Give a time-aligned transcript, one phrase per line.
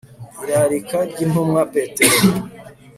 [0.43, 2.19] Irarika ryIntumwa Petero